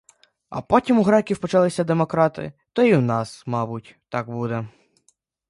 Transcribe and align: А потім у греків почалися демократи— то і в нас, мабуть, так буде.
А 0.49 0.61
потім 0.61 0.99
у 0.99 1.03
греків 1.03 1.37
почалися 1.39 1.83
демократи— 1.83 2.53
то 2.73 2.83
і 2.83 2.95
в 2.95 3.01
нас, 3.01 3.43
мабуть, 3.47 3.95
так 4.09 4.29
буде. 4.29 4.67